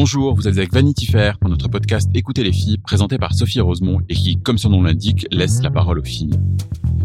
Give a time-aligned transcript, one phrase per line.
[0.00, 3.60] Bonjour, vous êtes avec Vanity Fair pour notre podcast Écoutez les filles, présenté par Sophie
[3.60, 6.38] Rosemont et qui, comme son nom l'indique, laisse la parole aux filles.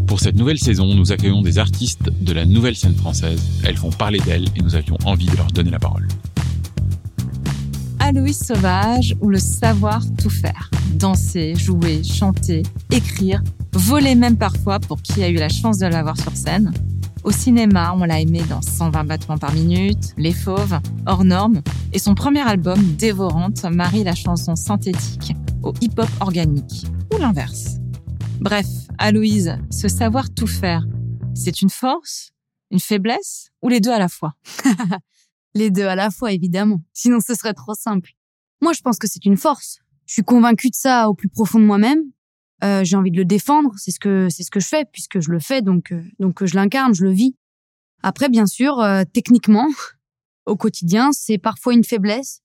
[0.06, 3.42] Pour cette nouvelle saison, nous accueillons des artistes de la nouvelle scène française.
[3.64, 6.06] Elles font parler d'elles et nous avions envie de leur donner la parole.
[7.98, 10.70] Aloïs Sauvage ou le savoir tout faire.
[10.94, 13.42] Danser, jouer, chanter, écrire,
[13.72, 16.72] voler même parfois pour qui a eu la chance de l'avoir sur scène.
[17.24, 21.62] Au cinéma, on l'a aimé dans 120 battements par minute, Les Fauves, Hors Normes,
[21.94, 27.78] et son premier album, Dévorante, marie la chanson synthétique au hip-hop organique, ou l'inverse.
[28.40, 28.66] Bref,
[28.98, 30.84] Aloïse, ce savoir tout faire,
[31.34, 32.32] c'est une force,
[32.70, 34.34] une faiblesse, ou les deux à la fois?
[35.56, 36.82] Les deux à la fois, évidemment.
[36.92, 38.10] Sinon, ce serait trop simple.
[38.60, 39.78] Moi, je pense que c'est une force.
[40.04, 42.02] Je suis convaincue de ça au plus profond de moi-même.
[42.64, 43.72] Euh, j'ai envie de le défendre.
[43.76, 46.44] C'est ce que c'est ce que je fais puisque je le fais, donc euh, donc
[46.44, 47.34] je l'incarne, je le vis.
[48.02, 49.68] Après, bien sûr, euh, techniquement,
[50.46, 52.40] au quotidien, c'est parfois une faiblesse.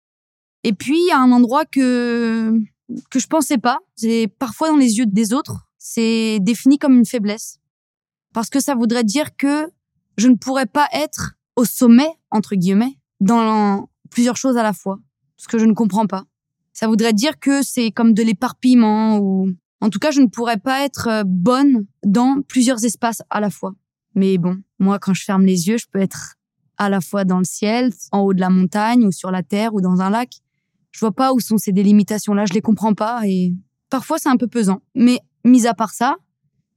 [0.64, 2.54] Et puis, à un endroit que
[3.10, 7.06] que je pensais pas, c'est parfois dans les yeux des autres, c'est défini comme une
[7.06, 7.60] faiblesse
[8.34, 9.70] parce que ça voudrait dire que
[10.18, 15.00] je ne pourrais pas être au sommet entre guillemets dans plusieurs choses à la fois,
[15.38, 16.24] ce que je ne comprends pas.
[16.74, 20.58] Ça voudrait dire que c'est comme de l'éparpillement ou en tout cas, je ne pourrais
[20.58, 23.74] pas être euh, bonne dans plusieurs espaces à la fois.
[24.16, 26.36] Mais bon, moi, quand je ferme les yeux, je peux être
[26.78, 29.74] à la fois dans le ciel, en haut de la montagne, ou sur la terre,
[29.74, 30.32] ou dans un lac.
[30.92, 33.54] Je vois pas où sont ces délimitations-là, je les comprends pas, et
[33.90, 34.82] parfois c'est un peu pesant.
[34.96, 36.16] Mais mis à part ça,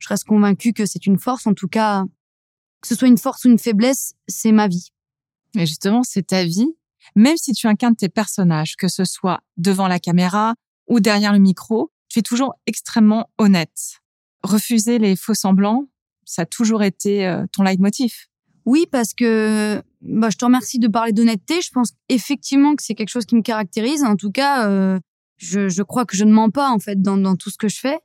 [0.00, 2.04] je reste convaincue que c'est une force, en tout cas,
[2.80, 4.90] que ce soit une force ou une faiblesse, c'est ma vie.
[5.56, 6.68] Et justement, c'est ta vie.
[7.14, 10.54] Même si tu incarnes tes personnages, que ce soit devant la caméra
[10.88, 14.02] ou derrière le micro, tu es toujours extrêmement honnête.
[14.42, 15.88] Refuser les faux semblants,
[16.26, 18.12] ça a toujours été euh, ton leitmotiv.
[18.66, 21.62] Oui, parce que bah, je te remercie de parler d'honnêteté.
[21.62, 24.04] Je pense effectivement que c'est quelque chose qui me caractérise.
[24.04, 25.00] En tout cas, euh,
[25.38, 27.80] je, je, crois que je ne mens pas en fait dans, tout ce que je
[27.80, 27.98] fais.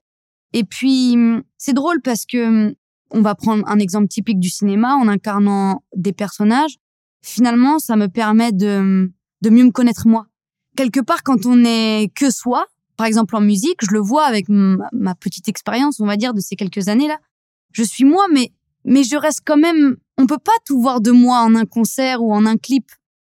[0.53, 1.18] Et puis
[1.57, 2.74] c'est drôle parce que
[3.12, 6.78] on va prendre un exemple typique du cinéma en incarnant des personnages.
[7.22, 10.28] Finalement, ça me permet de de mieux me connaître moi.
[10.78, 12.66] Quelque part, quand on est que soi,
[12.97, 16.41] par exemple en musique, je le vois avec ma, petite expérience, on va dire, de
[16.41, 17.19] ces quelques années-là.
[17.72, 18.52] Je suis moi, mais,
[18.84, 22.24] mais je reste quand même, on peut pas tout voir de moi en un concert
[22.24, 22.91] ou en un clip.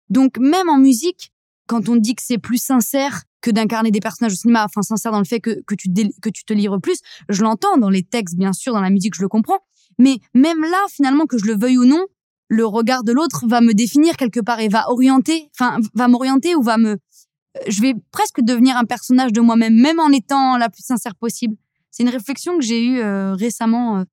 [0.10, 1.34] Donc, même en musique,
[1.68, 5.12] quand on dit que c'est plus sincère que d'incarner des personnages au cinéma, enfin, sincère
[5.12, 5.90] dans le fait que, que tu,
[6.22, 9.16] que tu te livres plus, je l'entends dans les textes, bien sûr, dans la musique,
[9.16, 9.60] je le comprends.
[9.98, 12.06] Mais même là, finalement, que je le veuille ou non,
[12.50, 16.56] le regard de l'autre va me définir quelque part et va orienter, enfin, va m'orienter
[16.56, 16.98] ou va me,
[17.68, 21.56] je vais presque devenir un personnage de moi-même, même en étant la plus sincère possible.
[21.92, 24.04] C'est une réflexion que j'ai eue euh, récemment, euh,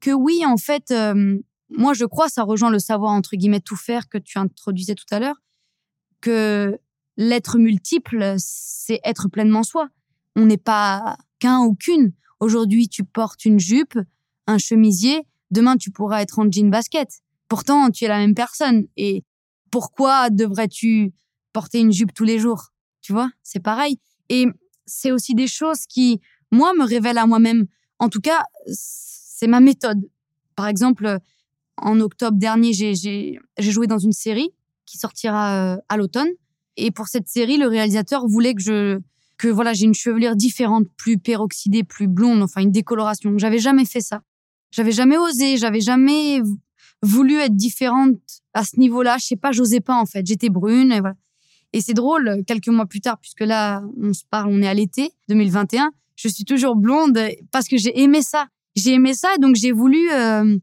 [0.00, 1.38] que oui, en fait, euh,
[1.70, 5.06] moi je crois, ça rejoint le savoir entre guillemets tout faire que tu introduisais tout
[5.10, 5.40] à l'heure,
[6.20, 6.78] que
[7.16, 9.88] l'être multiple, c'est être pleinement soi.
[10.36, 12.12] On n'est pas qu'un ou qu'une.
[12.40, 13.98] Aujourd'hui, tu portes une jupe,
[14.46, 17.08] un chemisier, demain tu pourras être en jean basket.
[17.48, 18.86] Pourtant, tu es la même personne.
[18.96, 19.24] Et
[19.70, 21.12] pourquoi devrais-tu
[21.52, 22.72] porter une jupe tous les jours?
[23.00, 23.98] Tu vois, c'est pareil.
[24.28, 24.46] Et
[24.86, 26.20] c'est aussi des choses qui,
[26.50, 27.66] moi, me révèlent à moi-même.
[27.98, 30.00] En tout cas, c'est ma méthode.
[30.56, 31.18] Par exemple,
[31.76, 34.50] en octobre dernier, j'ai joué dans une série
[34.86, 36.28] qui sortira euh, à l'automne.
[36.76, 39.00] Et pour cette série, le réalisateur voulait que je
[39.36, 43.38] que voilà, j'ai une chevelure différente, plus peroxydée, plus blonde, enfin une décoloration.
[43.38, 44.20] J'avais jamais fait ça.
[44.72, 46.42] J'avais jamais osé, j'avais jamais
[47.02, 48.18] voulu être différente
[48.52, 49.16] à ce niveau-là.
[49.20, 50.26] Je sais pas, j'osais pas en fait.
[50.26, 51.14] J'étais brune et voilà.
[51.78, 54.74] Et c'est drôle, quelques mois plus tard, puisque là, on se parle, on est à
[54.74, 57.16] l'été 2021, je suis toujours blonde
[57.52, 58.48] parce que j'ai aimé ça.
[58.74, 60.58] J'ai aimé ça, donc j'ai voulu, euh,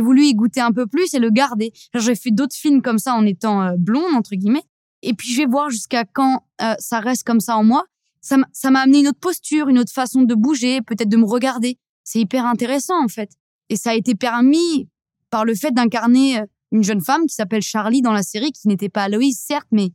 [0.00, 1.72] voulu y goûter un peu plus et le garder.
[1.96, 4.62] J'ai fait d'autres films comme ça en étant euh, blonde entre guillemets.
[5.02, 7.84] Et puis je vais voir jusqu'à quand euh, ça reste comme ça en moi.
[8.20, 11.78] Ça m'a amené une autre posture, une autre façon de bouger, peut-être de me regarder.
[12.04, 13.32] C'est hyper intéressant en fait.
[13.70, 14.88] Et ça a été permis
[15.30, 18.88] par le fait d'incarner une jeune femme qui s'appelle Charlie dans la série, qui n'était
[18.88, 19.90] pas Aloïse certes, mais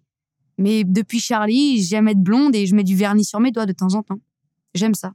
[0.57, 3.73] mais depuis Charlie, j'aime être blonde et je mets du vernis sur mes doigts de
[3.73, 4.19] temps en temps.
[4.73, 5.13] J'aime ça.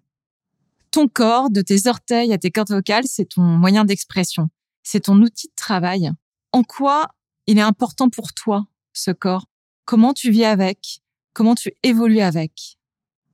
[0.91, 4.49] Ton corps, de tes orteils à tes cordes vocales, c'est ton moyen d'expression.
[4.83, 6.11] C'est ton outil de travail.
[6.53, 7.09] En quoi
[7.47, 9.47] il est important pour toi, ce corps?
[9.85, 11.01] Comment tu vis avec?
[11.33, 12.79] Comment tu évolues avec?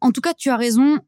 [0.01, 0.99] En tout cas, tu as raison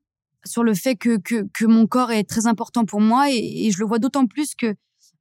[0.45, 3.79] sur le fait que, que, que mon corps est très important pour moi et, je
[3.79, 4.75] le vois d'autant plus que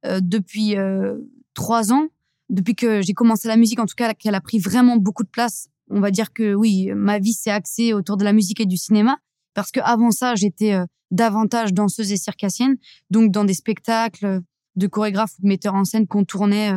[0.06, 1.18] euh, depuis euh,
[1.54, 2.08] trois ans,
[2.48, 5.28] depuis que j'ai commencé la musique, en tout cas, qu'elle a pris vraiment beaucoup de
[5.28, 5.68] place.
[5.90, 8.76] On va dire que oui, ma vie s'est axée autour de la musique et du
[8.76, 9.18] cinéma
[9.58, 12.76] parce que avant ça, j'étais euh, davantage danseuse et circassienne,
[13.10, 14.40] donc dans des spectacles
[14.76, 16.74] de chorégraphes ou de metteurs en scène qu'on tournait,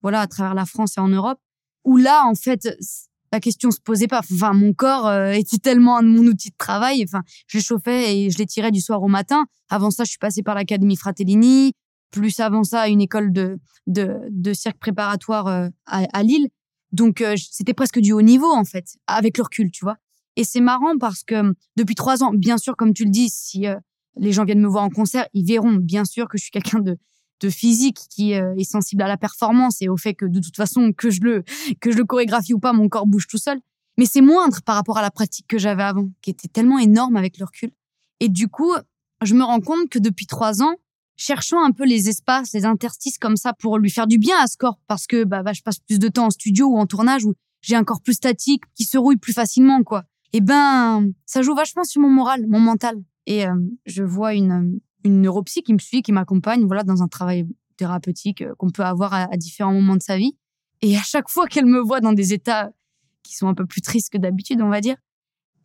[0.00, 1.38] voilà, à travers la France et en Europe.
[1.84, 2.68] Où là, en fait,
[3.32, 4.20] la question se posait pas.
[4.20, 7.04] Enfin, mon corps euh, était tellement mon outil de travail.
[7.04, 9.44] Enfin, je le chauffais et je l'étirais du soir au matin.
[9.68, 11.72] Avant ça, je suis passée par l'Académie Fratellini,
[12.12, 16.48] plus avant ça, une école de, de, de cirque préparatoire euh, à, Lille.
[16.92, 19.96] Donc, euh, c'était presque du haut niveau, en fait, avec le recul, tu vois.
[20.36, 23.66] Et c'est marrant parce que depuis trois ans, bien sûr, comme tu le dis, si
[24.16, 26.80] les gens viennent me voir en concert, ils verront bien sûr que je suis quelqu'un
[26.80, 26.96] de
[27.42, 30.56] de physique qui euh, est sensible à la performance et au fait que de toute
[30.56, 31.42] façon que je le
[31.80, 33.60] que je le chorégraphie ou pas mon corps bouge tout seul
[33.98, 37.16] mais c'est moindre par rapport à la pratique que j'avais avant qui était tellement énorme
[37.16, 37.70] avec le recul
[38.20, 38.72] et du coup
[39.22, 40.74] je me rends compte que depuis trois ans
[41.22, 44.46] cherchant un peu les espaces les interstices comme ça pour lui faire du bien à
[44.46, 46.86] ce corps parce que bah, bah je passe plus de temps en studio ou en
[46.86, 51.10] tournage où j'ai un corps plus statique qui se rouille plus facilement quoi et ben
[51.26, 53.54] ça joue vachement sur mon moral mon mental et euh,
[53.86, 57.46] je vois une une neuropsy qui me suit, qui m'accompagne, voilà, dans un travail
[57.76, 60.36] thérapeutique euh, qu'on peut avoir à, différents moments de sa vie.
[60.80, 62.70] Et à chaque fois qu'elle me voit dans des états
[63.22, 64.96] qui sont un peu plus tristes que d'habitude, on va dire,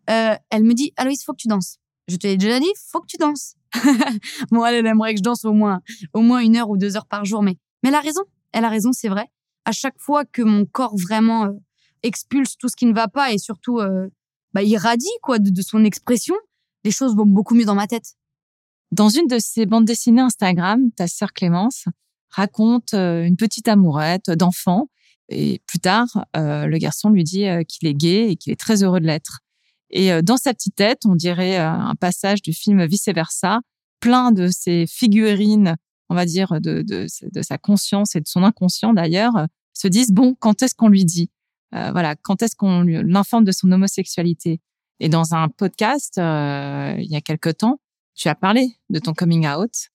[0.09, 1.77] euh, elle me dit Aloïs, faut que tu danses.
[2.07, 3.55] Je te l'ai déjà dit, faut que tu danses.
[4.51, 5.81] bon, elle, aimerait que je danse au moins,
[6.13, 8.21] au moins une heure ou deux heures par jour, mais, mais elle a raison.
[8.51, 9.25] Elle a raison, c'est vrai.
[9.65, 11.51] À chaque fois que mon corps vraiment euh,
[12.03, 14.07] expulse tout ce qui ne va pas et surtout euh,
[14.53, 16.35] bah, irradie quoi de, son expression,
[16.83, 18.15] les choses vont beaucoup mieux dans ma tête.
[18.91, 21.85] Dans une de ses bandes dessinées Instagram, ta sœur Clémence
[22.29, 24.87] raconte euh, une petite amourette d'enfant
[25.29, 28.83] et plus tard, euh, le garçon lui dit qu'il est gay et qu'il est très
[28.83, 29.41] heureux de l'être.
[29.89, 33.61] Et dans sa petite tête, on dirait un passage du film Vice versa,
[33.99, 35.75] plein de ces figurines,
[36.09, 40.11] on va dire, de, de, de sa conscience et de son inconscient d'ailleurs, se disent
[40.11, 41.29] bon, quand est-ce qu'on lui dit?
[41.71, 44.59] Voilà, quand est-ce qu'on l'informe de son homosexualité?
[44.99, 47.79] Et dans un podcast, il y a quelque temps,
[48.15, 49.89] tu as parlé de ton coming out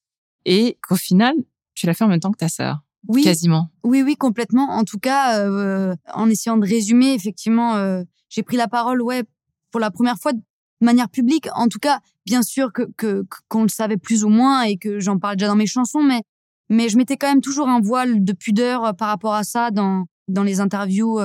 [0.44, 1.34] et qu'au final,
[1.74, 2.82] tu l'as fait en même temps que ta sœur.
[3.08, 3.68] Oui, quasiment.
[3.82, 4.70] Oui, oui, complètement.
[4.70, 9.24] En tout cas, euh, en essayant de résumer, effectivement, euh, j'ai pris la parole, ouais,
[9.72, 10.40] pour la première fois de
[10.80, 11.48] manière publique.
[11.54, 15.18] En tout cas, bien sûr que qu'on le savait plus ou moins et que j'en
[15.18, 16.22] parle déjà dans mes chansons, mais
[16.68, 19.72] mais je mettais quand même toujours un voile de pudeur euh, par rapport à ça
[19.72, 21.18] dans dans les interviews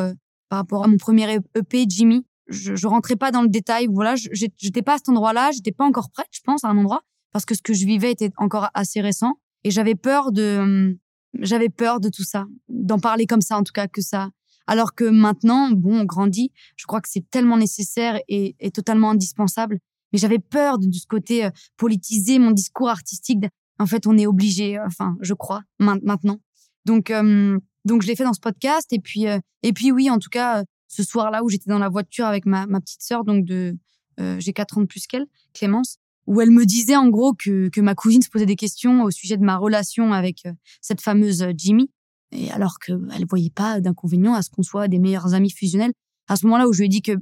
[0.50, 3.88] par rapport à mon premier EP Jimmy je, je rentrais pas dans le détail.
[3.92, 7.02] Voilà, j'étais pas à cet endroit-là, j'étais pas encore prête, je pense, à un endroit
[7.32, 10.98] parce que ce que je vivais était encore assez récent et j'avais peur de,
[11.40, 14.30] j'avais peur de tout ça, d'en parler comme ça en tout cas que ça.
[14.68, 19.12] Alors que maintenant, bon, on grandit, je crois que c'est tellement nécessaire et, et, totalement
[19.12, 19.80] indispensable.
[20.14, 23.46] Mais j'avais peur de, ce côté euh, politiser mon discours artistique.
[23.80, 26.40] En fait, on est obligé, enfin, je crois, maintenant.
[26.86, 28.92] Donc, euh, donc je l'ai fait dans ce podcast.
[28.92, 31.90] Et puis, euh, et puis oui, en tout cas, ce soir-là où j'étais dans la
[31.90, 33.78] voiture avec ma, petite sœur, donc de
[34.20, 37.70] euh, j'ai quatre ans de plus qu'elle, Clémence, où elle me disait en gros que,
[37.70, 41.02] que ma cousine se posait des questions au sujet de ma relation avec euh, cette
[41.02, 41.92] fameuse euh, Jimmy,
[42.32, 45.94] et alors qu'elle voyait pas d'inconvénient à ce qu'on soit des meilleurs amis fusionnels.
[46.28, 47.14] À ce moment-là où je lui ai dit que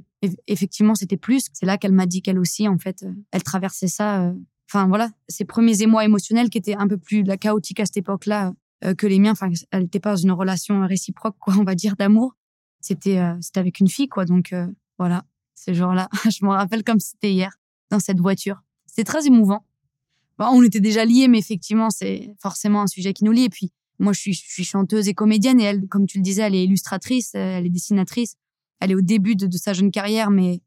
[0.48, 4.32] effectivement c'était plus, c'est là qu'elle m'a dit qu'elle aussi en fait elle traversait ça.
[4.68, 7.98] Enfin voilà, ses premiers émois émotionnels qui étaient un peu plus la chaotique à cette
[7.98, 8.52] époque-là
[8.98, 9.30] que les miens.
[9.30, 12.34] Enfin, elle n'était pas dans une relation réciproque, quoi, on va dire, d'amour
[12.86, 14.66] c'était euh, c'était avec une fille quoi donc euh,
[14.98, 17.52] voilà ce jour-là je me rappelle comme c'était hier
[17.90, 19.64] dans cette voiture c'était très émouvant
[20.38, 23.72] on était déjà liés mais effectivement c'est forcément un sujet qui nous lie et puis
[23.98, 27.34] moi je suis chanteuse et comédienne et elle comme tu le disais elle est illustratrice
[27.34, 28.34] elle est dessinatrice
[28.80, 30.60] elle est au début de, sa jeune carrière mais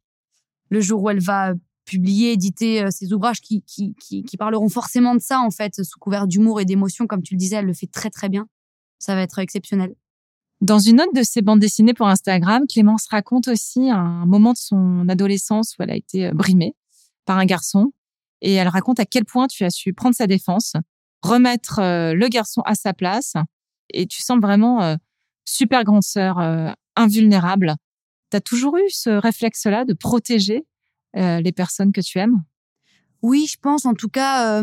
[0.70, 1.54] le jour où elle va
[1.90, 6.28] publier, éditer euh, ses ouvrages qui, qui, parleront forcément de ça, en fait, sous couvert
[6.28, 8.48] d'humour et d'émotion, comme tu le disais, elle le fait très très bien.
[9.00, 9.96] Ça va être exceptionnel.
[10.62, 14.58] Dans une autre de ses bandes dessinées pour Instagram, Clémence raconte aussi un moment de
[14.58, 16.76] son adolescence où elle a été euh, brimée
[17.26, 17.92] par un garçon
[18.42, 20.74] et elle raconte à quel point tu as su prendre sa défense,
[21.22, 23.34] remettre euh, le garçon à sa place
[23.92, 24.96] et tu sens vraiment euh,
[25.46, 26.38] super grande sœur,
[26.96, 27.76] invulnérable.
[28.30, 30.68] Tu as toujours eu ce réflexe-là de protéger
[31.16, 32.44] les personnes que tu aimes?
[33.24, 34.62] Oui, je pense en tout cas,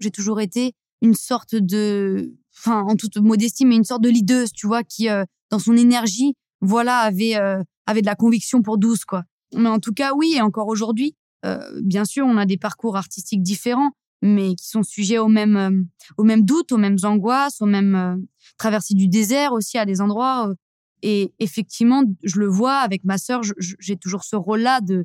[0.00, 2.32] j'ai toujours été une sorte de
[2.66, 6.34] en toute modestie, mais une sorte de leaduse, tu vois, qui euh, dans son énergie,
[6.60, 9.24] voilà, avait euh, avait de la conviction pour 12 quoi.
[9.54, 12.96] Mais en tout cas, oui, et encore aujourd'hui, euh, bien sûr, on a des parcours
[12.96, 13.90] artistiques différents.
[14.22, 15.82] Mais qui sont sujets aux mêmes, euh,
[16.16, 18.16] aux mêmes doutes, aux mêmes angoisses, aux mêmes euh,
[18.56, 20.48] traversées du désert aussi à des endroits.
[20.48, 20.54] Euh.
[21.02, 25.04] et effectivement, je le vois avec ma sœur, j'ai toujours ce rôle-là de,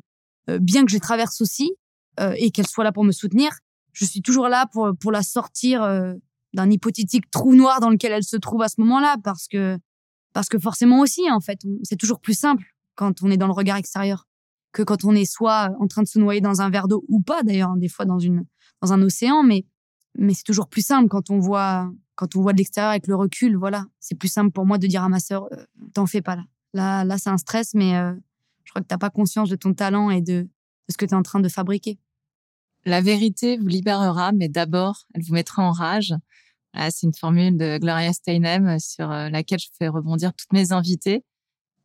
[0.60, 1.72] bien que je traverse aussi
[2.36, 3.50] et qu'elle soit là pour me soutenir,
[3.92, 5.82] je suis toujours là pour pour la sortir
[6.54, 9.78] d'un hypothétique trou noir dans lequel elle se trouve à ce moment-là, parce que
[10.32, 13.52] parce que forcément aussi, en fait, c'est toujours plus simple quand on est dans le
[13.52, 14.28] regard extérieur
[14.72, 17.20] que quand on est soit en train de se noyer dans un verre d'eau ou
[17.20, 18.44] pas d'ailleurs, hein, des fois dans une
[18.82, 19.64] dans un océan, mais
[20.16, 23.14] mais c'est toujours plus simple quand on voit quand on voit de l'extérieur avec le
[23.14, 23.56] recul.
[23.56, 26.36] Voilà, c'est plus simple pour moi de dire à ma sœur, euh, t'en fais pas
[26.36, 26.44] là.
[26.74, 28.12] Là, là, c'est un stress, mais euh,
[28.64, 30.48] je crois que t'as pas conscience de ton talent et de, de
[30.90, 31.98] ce que tu es en train de fabriquer.
[32.84, 36.14] La vérité vous libérera, mais d'abord, elle vous mettra en rage.
[36.74, 41.24] c'est une formule de Gloria Steinem sur euh, laquelle je fais rebondir toutes mes invités.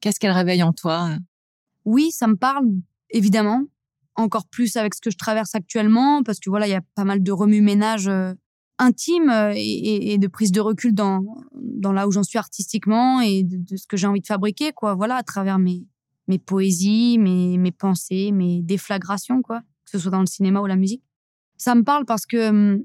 [0.02, 1.16] Qu'est-ce qu'elle réveille en toi?
[1.86, 2.68] Oui, ça me parle,
[3.12, 3.66] évidemment
[4.16, 7.04] encore plus avec ce que je traverse actuellement, parce que voilà, il y a pas
[7.04, 8.34] mal de remue-ménage euh,
[8.80, 11.24] intime euh, et, de prise de recul dans,
[11.56, 14.96] dans là où j'en suis artistiquement et de, ce que j'ai envie de fabriquer, quoi.
[14.96, 15.86] Voilà, à travers mes,
[16.28, 20.66] mes poésies, mes, mes pensées, mes déflagrations, quoi, que ce soit dans le cinéma ou
[20.66, 21.04] la musique.
[21.58, 22.84] Ça me parle parce que hum,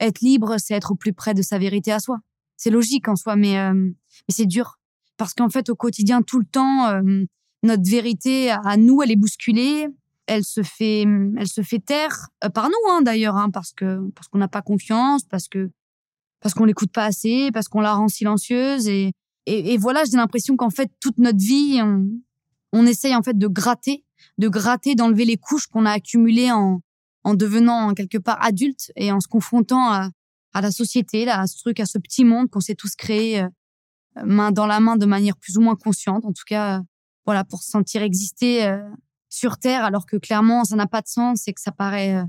[0.00, 2.18] être libre, c'est être au plus près de sa vérité à soi.
[2.56, 3.94] C'est logique en soi, mais, hum,
[4.28, 4.78] mais c'est dur.
[5.16, 7.26] Parce qu'en fait, au quotidien, tout le temps, hum,
[7.62, 9.88] notre vérité à nous, elle est bousculée
[10.26, 11.02] elle se fait,
[11.36, 14.48] elle se fait taire euh, par nous hein, d'ailleurs, hein, parce que parce qu'on n'a
[14.48, 15.70] pas confiance, parce que
[16.40, 19.12] parce qu'on l'écoute pas assez, parce qu'on la rend silencieuse et
[19.46, 21.78] et, voilà, j'ai l'impression qu'en fait toute notre vie,
[22.72, 24.02] on, essaye en fait de gratter,
[24.38, 26.80] de gratter, d'enlever les couches qu'on a accumulées en
[27.24, 30.10] en devenant quelque part adulte et en se confrontant à,
[30.52, 33.40] à la société, là, à ce truc, à ce petit monde qu'on s'est tous créé
[33.40, 33.48] euh,
[34.24, 36.82] main dans la main de manière plus ou moins consciente, en tout cas,
[37.26, 38.78] voilà, pour se sentir exister euh,
[39.34, 42.16] sur Terre, alors que clairement, ça n'a pas de sens et que ça paraît.
[42.16, 42.24] Euh,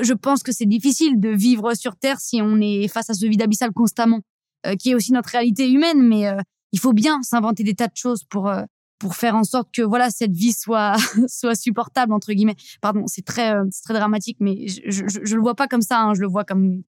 [0.00, 3.26] je pense que c'est difficile de vivre sur Terre si on est face à ce
[3.26, 4.20] vide abyssal constamment,
[4.66, 6.02] euh, qui est aussi notre réalité humaine.
[6.02, 6.40] Mais euh,
[6.72, 8.50] il faut bien s'inventer des tas de choses pour
[8.98, 12.56] pour faire en sorte que voilà cette vie soit soit supportable entre guillemets.
[12.80, 13.54] Pardon, c'est très
[13.84, 16.00] très dramatique, mais je, je, le vois pas comme ça.
[16.00, 16.82] Hein, je le vois comme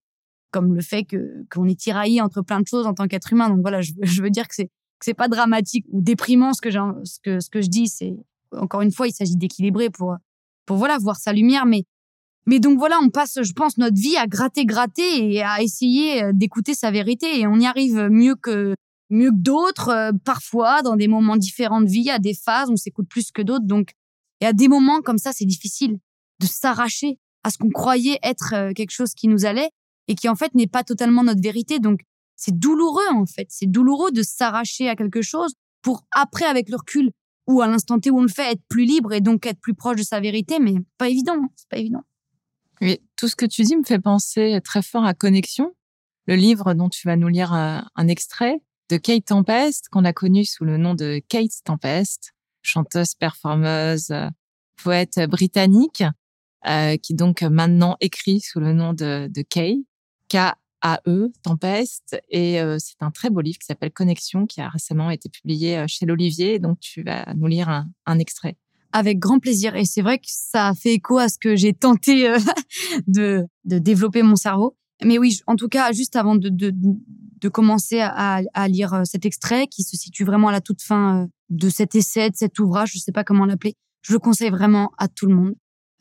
[0.52, 3.48] comme le fait que qu'on est tiraillé entre plein de choses en tant qu'être humain.
[3.48, 7.18] Donc voilà, je, veux dire que c'est c'est pas dramatique ou déprimant ce que ce
[7.20, 7.88] que ce que je dis.
[7.88, 8.14] C'est
[8.56, 10.16] encore une fois, il s'agit d'équilibrer pour,
[10.66, 11.66] pour voilà, voir sa lumière.
[11.66, 11.84] Mais,
[12.46, 16.22] mais donc voilà, on passe, je pense, notre vie à gratter, gratter et à essayer
[16.22, 17.40] euh, d'écouter sa vérité.
[17.40, 18.74] Et on y arrive mieux que,
[19.10, 22.76] mieux que d'autres, euh, parfois, dans des moments différents de vie, à des phases, on
[22.76, 23.66] s'écoute plus que d'autres.
[23.66, 23.92] Donc,
[24.40, 25.98] et à des moments comme ça, c'est difficile
[26.40, 29.70] de s'arracher à ce qu'on croyait être euh, quelque chose qui nous allait
[30.08, 31.78] et qui en fait n'est pas totalement notre vérité.
[31.78, 32.00] Donc,
[32.36, 33.46] c'est douloureux en fait.
[33.50, 37.10] C'est douloureux de s'arracher à quelque chose pour après, avec le recul,
[37.46, 39.74] ou à l'instant T où on le fait, être plus libre et donc être plus
[39.74, 42.02] proche de sa vérité, mais pas évident, hein, c'est pas évident.
[42.80, 45.72] Oui, tout ce que tu dis me fait penser très fort à Connexion,
[46.26, 50.12] le livre dont tu vas nous lire euh, un, extrait de Kate Tempest, qu'on a
[50.12, 52.32] connu sous le nom de Kate Tempest,
[52.62, 54.28] chanteuse, performeuse, euh,
[54.82, 56.04] poète britannique,
[56.66, 59.84] euh, qui donc maintenant écrit sous le nom de, de Kay,
[60.28, 62.20] K AE, Tempeste.
[62.28, 65.78] Et euh, c'est un très beau livre qui s'appelle Connexion, qui a récemment été publié
[65.78, 66.58] euh, chez l'Olivier.
[66.58, 67.68] Donc, tu vas nous lire
[68.06, 68.56] un, extrait.
[68.92, 69.74] Avec grand plaisir.
[69.76, 72.38] Et c'est vrai que ça a fait écho à ce que j'ai tenté euh,
[73.06, 74.76] de, de développer mon cerveau.
[75.04, 79.24] Mais oui, en tout cas, juste avant de, de, de commencer à, à, lire cet
[79.26, 82.92] extrait qui se situe vraiment à la toute fin de cet essai, de cet ouvrage,
[82.94, 85.54] je sais pas comment l'appeler, je le conseille vraiment à tout le monde.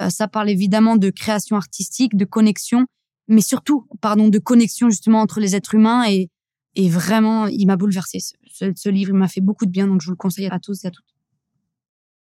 [0.10, 2.86] Ça parle évidemment de création artistique, de connexion,
[3.28, 6.30] mais surtout, pardon, de connexion justement entre les êtres humains et,
[6.75, 8.20] et vraiment, il m'a bouleversé.
[8.20, 10.84] Ce, livre, il m'a fait beaucoup de bien, donc je vous le conseille à tous
[10.84, 11.06] et à toutes.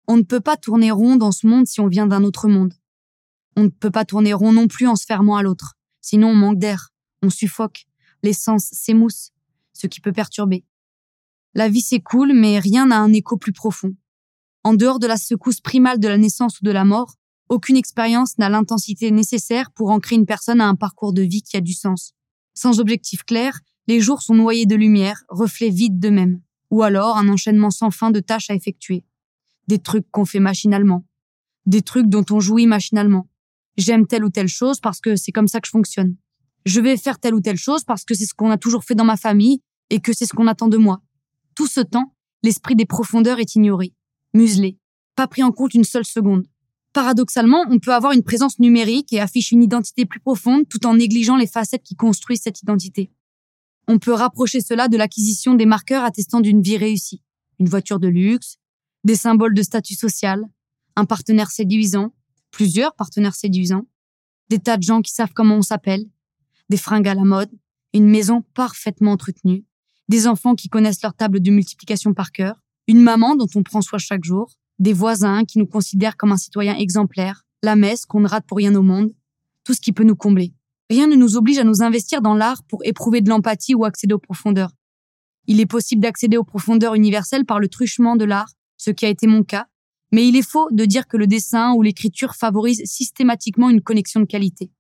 [0.09, 2.75] On ne peut pas tourner rond dans ce monde si on vient d'un autre monde.
[3.57, 5.75] On ne peut pas tourner rond non plus en se fermant à l'autre.
[6.01, 6.91] Sinon, on manque d'air,
[7.23, 7.87] on suffoque,
[8.23, 9.31] l'essence s'émousse,
[9.73, 10.65] ce qui peut perturber.
[11.55, 13.95] La vie s'écoule, mais rien n'a un écho plus profond.
[14.65, 17.17] En dehors de la secousse primale de la naissance ou de la mort,
[17.49, 21.57] aucune expérience n'a l'intensité nécessaire pour ancrer une personne à un parcours de vie qui
[21.57, 22.15] a du sens.
[22.55, 26.41] Sans objectif clair, les jours sont noyés de lumière, reflets vides d'eux-mêmes.
[26.71, 29.05] Ou alors un enchaînement sans fin de tâches à effectuer.
[29.69, 31.05] Des trucs qu'on fait machinalement.
[31.67, 33.29] Des trucs dont on jouit machinalement.
[33.77, 36.17] J'aime telle ou telle chose parce que c'est comme ça que je fonctionne.
[36.65, 38.95] Je vais faire telle ou telle chose parce que c'est ce qu'on a toujours fait
[38.95, 41.03] dans ma famille et que c'est ce qu'on attend de moi.
[41.55, 43.95] Tout ce temps, l'esprit des profondeurs est ignoré,
[44.33, 44.79] muselé,
[45.17, 46.47] pas pris en compte une seule seconde.
[46.93, 50.95] Paradoxalement, on peut avoir une présence numérique et afficher une identité plus profonde tout en
[50.95, 53.11] négligeant les facettes qui construisent cette identité.
[53.89, 57.23] On peut rapprocher cela de l'acquisition des marqueurs attestant d'une vie réussie.
[57.59, 58.59] Une voiture de luxe,
[59.05, 60.45] des symboles de statut social,
[60.97, 62.15] un partenaire séduisant,
[62.51, 63.87] plusieurs partenaires séduisants,
[64.51, 66.05] des tas de gens qui savent comment on s'appelle,
[66.69, 67.51] des fringues à la mode,
[67.95, 69.65] une maison parfaitement entretenue,
[70.09, 72.57] des enfants qui connaissent leur table de multiplication par cœur,
[72.87, 76.37] une maman dont on prend soin chaque jour, des voisins qui nous considèrent comme un
[76.37, 79.13] citoyen exemplaire, la messe qu'on ne rate pour rien au monde,
[79.63, 80.55] tout ce qui peut nous combler.
[80.91, 84.13] Rien ne nous oblige à nous investir dans l'art pour éprouver de l'empathie ou accéder
[84.13, 84.73] aux profondeurs.
[85.47, 89.09] Il est possible d'accéder aux profondeurs universelles par le truchement de l'art, ce qui a
[89.09, 89.69] été mon cas,
[90.11, 94.19] mais il est faux de dire que le dessin ou l'écriture favorise systématiquement une connexion
[94.19, 94.73] de qualité.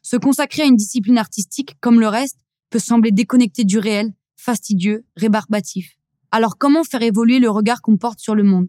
[0.00, 2.38] Se consacrer à une discipline artistique, comme le reste,
[2.70, 5.98] peut sembler déconnecté du réel, fastidieux, rébarbatif.
[6.30, 8.68] Alors comment faire évoluer le regard qu'on porte sur le monde?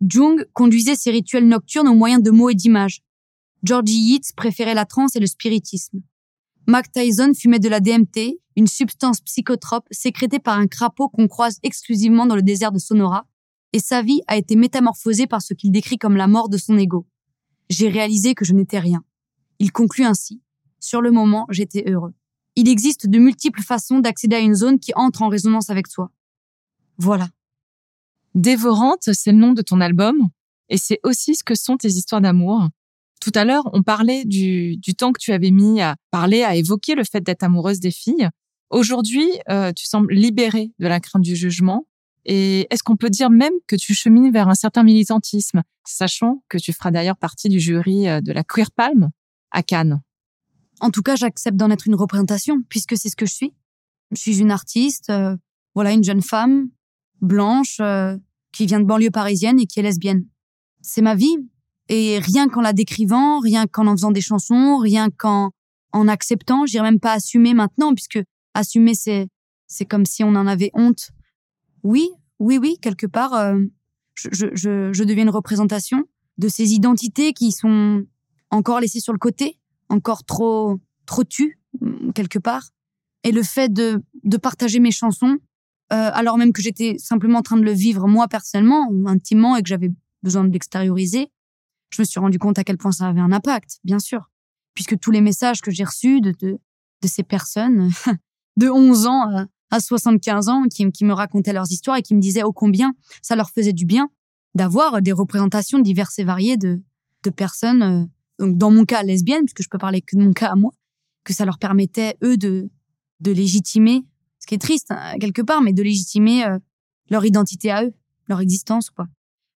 [0.00, 3.02] Jung conduisait ses rituels nocturnes au moyen de mots et d'images.
[3.62, 6.02] Georgie Yeats préférait la transe et le spiritisme.
[6.66, 11.58] Mac Tyson fumait de la DMT, une substance psychotrope sécrétée par un crapaud qu'on croise
[11.62, 13.26] exclusivement dans le désert de Sonora,
[13.72, 16.76] et sa vie a été métamorphosée par ce qu'il décrit comme la mort de son
[16.76, 17.06] ego.
[17.68, 19.04] J'ai réalisé que je n'étais rien.
[19.58, 20.40] Il conclut ainsi.
[20.80, 22.14] Sur le moment, j'étais heureux.
[22.54, 26.10] Il existe de multiples façons d'accéder à une zone qui entre en résonance avec soi.
[26.98, 27.28] Voilà.
[28.36, 30.28] Dévorante, c'est le nom de ton album,
[30.68, 32.68] et c'est aussi ce que sont tes histoires d'amour.
[33.18, 36.94] Tout à l'heure, on parlait du, temps que tu avais mis à parler, à évoquer
[36.94, 38.28] le fait d'être amoureuse des filles.
[38.68, 41.86] Aujourd'hui, euh, tu sembles libérée de la crainte du jugement.
[42.26, 46.58] Et est-ce qu'on peut dire même que tu chemines vers un certain militantisme, sachant que
[46.58, 49.08] tu feras d'ailleurs partie du jury euh, de la Queer Palm
[49.50, 50.02] à Cannes?
[50.80, 53.54] En tout cas, j'accepte d'en être une représentation, puisque c'est ce que je suis.
[54.10, 55.36] Je suis une artiste, euh,
[55.74, 56.68] voilà, une jeune femme
[57.22, 57.80] blanche
[58.56, 60.24] qui vient de banlieue parisienne et qui est lesbienne.
[60.80, 61.36] C'est ma vie.
[61.88, 65.50] Et rien qu'en la décrivant, rien qu'en en faisant des chansons, rien qu'en
[65.92, 68.18] en acceptant, j'irai même pas assumer maintenant, puisque
[68.54, 69.28] assumer, c'est,
[69.66, 71.10] c'est comme si on en avait honte.
[71.82, 72.08] Oui,
[72.38, 73.60] oui, oui, quelque part, euh,
[74.14, 76.04] je, je, je deviens une représentation
[76.38, 78.04] de ces identités qui sont
[78.50, 79.58] encore laissées sur le côté,
[79.90, 81.60] encore trop, trop tues,
[82.14, 82.70] quelque part.
[83.22, 85.38] Et le fait de, de partager mes chansons,
[85.92, 89.56] euh, alors même que j'étais simplement en train de le vivre moi personnellement ou intimement
[89.56, 89.90] et que j'avais
[90.22, 91.28] besoin de l'extérioriser,
[91.90, 94.30] je me suis rendu compte à quel point ça avait un impact, bien sûr,
[94.74, 96.58] puisque tous les messages que j'ai reçus de, de,
[97.06, 97.90] ces personnes
[98.56, 102.20] de 11 ans à, à 75 ans qui, me racontaient leurs histoires et qui me
[102.20, 104.10] disaient ô combien ça leur faisait du bien
[104.54, 106.82] d'avoir des représentations diverses et variées de,
[107.22, 108.04] de personnes, euh,
[108.44, 110.72] donc dans mon cas lesbiennes, puisque je peux parler que de mon cas à moi,
[111.24, 112.70] que ça leur permettait eux de,
[113.20, 114.04] de légitimer
[114.46, 116.58] ce qui est triste hein, quelque part, mais de légitimer euh,
[117.10, 117.92] leur identité à eux,
[118.28, 119.06] leur existence, quoi.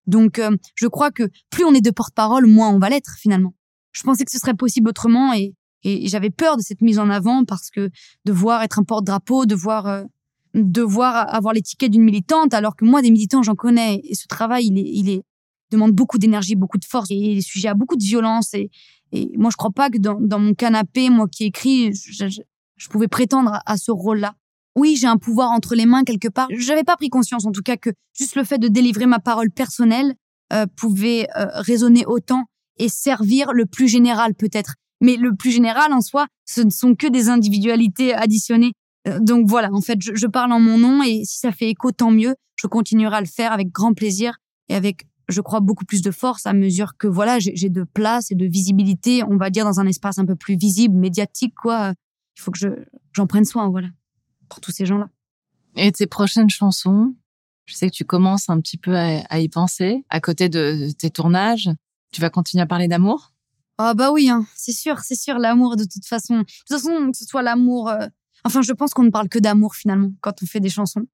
[0.06, 3.54] Donc, euh, je crois que plus on est de porte-parole, moins on va l'être finalement.
[3.92, 7.44] Je pensais que ce serait possible autrement et, j'avais peur de cette mise en avant
[7.46, 7.88] parce que
[8.26, 10.04] devoir être un porte-drapeau, devoir euh,
[10.52, 14.66] devoir avoir l'étiquette d'une militante, alors que moi des militants j'en connais et ce travail
[14.66, 15.22] il est il
[15.70, 18.68] demande beaucoup d'énergie, beaucoup de force et est sujet à beaucoup de violence et,
[19.38, 23.78] moi je crois pas que dans, mon canapé, moi qui écris, je pouvais prétendre à
[23.78, 24.34] ce rôle-là
[24.76, 26.48] oui, j'ai un pouvoir entre les mains quelque part.
[26.56, 29.50] J'avais pas pris conscience, en tout cas, que juste le fait de délivrer ma parole
[29.50, 30.14] personnelle
[30.52, 32.44] euh, pouvait euh, résonner autant
[32.78, 34.74] et servir le plus général peut-être.
[35.00, 38.72] Mais le plus général en soi, ce ne sont que des individualités additionnées.
[39.08, 41.70] Euh, donc voilà, en fait, je, je, parle en mon nom et si ça fait
[41.70, 42.34] écho, tant mieux.
[42.56, 44.36] Je continuerai à le faire avec grand plaisir
[44.68, 48.30] et avec, je crois, beaucoup plus de force à mesure que voilà, j'ai de place
[48.30, 51.94] et de visibilité, on va dire, dans un espace un peu plus visible, médiatique, quoi.
[52.36, 52.68] Il faut que je
[53.12, 53.88] j'en prenne soin, voilà
[54.50, 55.08] pour tous ces gens-là.
[55.76, 57.14] Et tes prochaines chansons,
[57.66, 60.04] je sais que tu commences un petit peu à, y penser.
[60.10, 61.70] À côté de tes tournages,
[62.12, 63.32] tu vas continuer à parler d'amour?
[63.78, 66.38] Ah bah oui, hein, c'est sûr, c'est sûr, l'amour de toute façon.
[66.38, 67.88] De toute façon, que ce soit l'amour...
[67.88, 68.08] Euh,
[68.44, 71.06] enfin, je pense qu'on ne parle que d'amour finalement quand on fait des chansons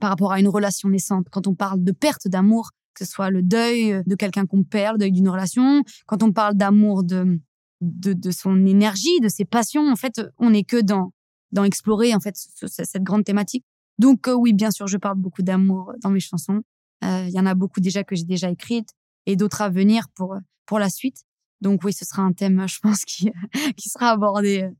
[0.00, 1.26] par rapport à une relation naissante.
[1.30, 4.94] Quand on parle de perte d'amour, que ce soit le deuil de quelqu'un qu'on perd,
[4.94, 7.38] le deuil d'une relation, quand on parle d'amour de,
[7.82, 11.12] de, de son énergie, de ses passions, en fait, on n'est que dans
[11.56, 13.64] dans explorer en fait cette grande thématique.
[13.98, 16.62] Donc euh, oui, bien sûr, je parle beaucoup d'amour dans mes chansons.
[17.02, 18.90] Euh, il y en a beaucoup déjà que j'ai déjà écrites
[19.24, 21.22] et d'autres à venir pour pour la suite.
[21.62, 23.32] Donc oui, ce sera un thème, je pense, qui
[23.76, 24.70] qui sera abordé euh,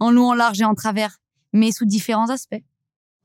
[0.00, 1.18] en long, en large et en travers,
[1.52, 2.62] mais sous différents aspects.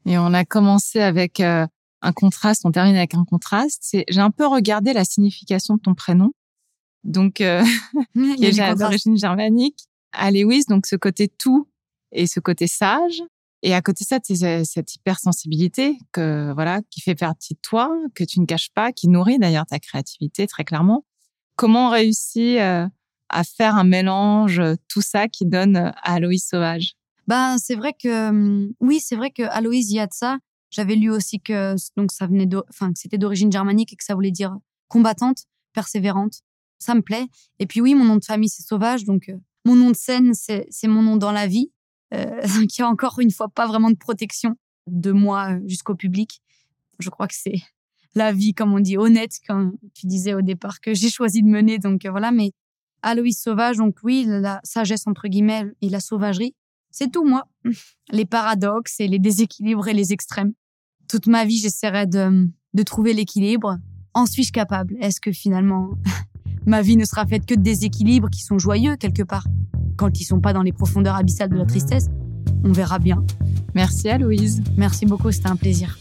[0.06, 3.80] Et on a commencé avec un contraste, on termine avec un contraste.
[3.82, 6.32] C'est, j'ai un peu regardé la signification de ton prénom,
[7.04, 7.36] donc
[8.15, 9.80] qui est d'origine germanique.
[10.13, 11.67] À Lewis, donc ce côté tout
[12.12, 13.22] et ce côté sage.
[13.63, 18.24] Et à côté de ça, cette hypersensibilité que voilà, qui fait partie de toi, que
[18.24, 21.06] tu ne caches pas, qui nourrit d'ailleurs ta créativité très clairement.
[21.56, 22.88] Comment on réussit euh,
[23.30, 26.93] à faire un mélange, tout ça qui donne à Aloïs Sauvage?
[27.28, 30.38] Ben c'est vrai que hum, oui, c'est vrai que Aloïs, il y a de ça.
[30.70, 34.13] J'avais lu aussi que donc ça venait enfin que c'était d'origine germanique et que ça
[34.13, 34.56] voulait dire
[34.88, 36.41] combattante, persévérante.
[36.80, 37.26] Ça me plaît.
[37.58, 40.34] Et puis oui, mon nom de famille c'est Sauvage, donc euh, mon nom de scène,
[40.34, 41.72] c'est mon nom dans la vie.
[42.13, 42.41] Euh,
[42.80, 44.56] a encore une fois pas vraiment de protection
[44.88, 46.41] de moi jusqu'au public.
[47.00, 47.62] Je crois que c'est
[48.15, 51.48] la vie, comme on dit, honnête, comme tu disais au départ, que j'ai choisi de
[51.48, 51.80] mener.
[51.80, 52.52] Donc euh, voilà, mais
[53.02, 56.56] Aloïs Sauvage, donc oui, la sagesse entre guillemets et la sauvagerie,
[56.91, 57.48] c'est tout moi.
[58.12, 60.54] Les paradoxes et les déséquilibres et les extrêmes.
[61.10, 63.78] Toute ma vie, j'essaierai de, de trouver l'équilibre.
[64.13, 64.96] En suis-je capable?
[65.02, 65.91] Est-ce que finalement,
[66.65, 69.46] ma vie ne sera faite que de déséquilibres qui sont joyeux quelque part?
[69.98, 72.08] Quand ils sont pas dans les profondeurs abyssales de la tristesse
[72.64, 73.26] On verra bien.
[73.74, 74.64] Merci Aloïse.
[74.78, 75.98] Merci beaucoup, c'était un plaisir.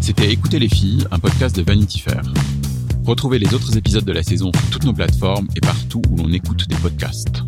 [0.00, 2.22] C'était Écoutez les filles, un podcast de Vanity Fair.
[3.04, 6.32] Retrouvez les autres épisodes de la saison sur toutes nos plateformes et partout où l'on
[6.32, 7.47] écoute des podcasts.